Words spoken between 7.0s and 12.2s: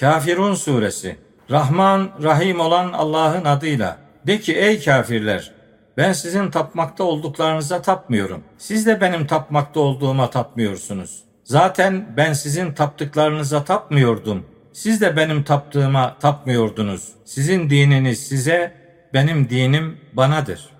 olduklarınıza tapmıyorum. Siz de benim tapmakta olduğuma tapmıyorsunuz. Zaten